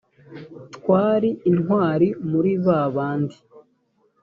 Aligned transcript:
t 0.71 0.73
wari 0.87 1.29
intwari 1.49 2.07
muri 2.29 2.51
ba 2.65 2.79
bandi 2.95 3.37